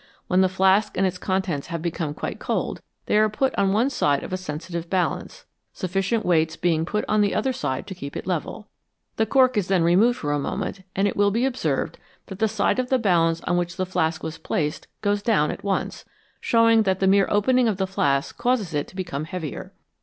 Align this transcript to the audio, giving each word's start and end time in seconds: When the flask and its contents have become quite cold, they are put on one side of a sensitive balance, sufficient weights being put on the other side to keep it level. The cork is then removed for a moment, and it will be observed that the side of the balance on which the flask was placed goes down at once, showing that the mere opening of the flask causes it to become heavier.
When 0.25 0.41
the 0.41 0.49
flask 0.49 0.97
and 0.97 1.05
its 1.05 1.19
contents 1.19 1.67
have 1.67 1.79
become 1.83 2.15
quite 2.15 2.39
cold, 2.39 2.81
they 3.05 3.19
are 3.19 3.29
put 3.29 3.53
on 3.53 3.71
one 3.71 3.91
side 3.91 4.23
of 4.23 4.33
a 4.33 4.35
sensitive 4.35 4.89
balance, 4.89 5.45
sufficient 5.73 6.25
weights 6.25 6.55
being 6.55 6.85
put 6.87 7.05
on 7.07 7.21
the 7.21 7.35
other 7.35 7.53
side 7.53 7.85
to 7.85 7.93
keep 7.93 8.17
it 8.17 8.25
level. 8.25 8.67
The 9.17 9.27
cork 9.27 9.57
is 9.57 9.67
then 9.67 9.83
removed 9.83 10.17
for 10.17 10.31
a 10.31 10.39
moment, 10.39 10.81
and 10.95 11.07
it 11.07 11.15
will 11.15 11.29
be 11.29 11.45
observed 11.45 11.99
that 12.25 12.39
the 12.39 12.47
side 12.47 12.79
of 12.79 12.89
the 12.89 12.97
balance 12.97 13.41
on 13.41 13.57
which 13.57 13.75
the 13.77 13.85
flask 13.85 14.23
was 14.23 14.39
placed 14.39 14.87
goes 15.03 15.21
down 15.21 15.51
at 15.51 15.63
once, 15.63 16.03
showing 16.39 16.81
that 16.81 16.99
the 16.99 17.05
mere 17.05 17.27
opening 17.29 17.67
of 17.67 17.77
the 17.77 17.85
flask 17.85 18.35
causes 18.39 18.73
it 18.73 18.87
to 18.87 18.95
become 18.95 19.25
heavier. 19.25 19.71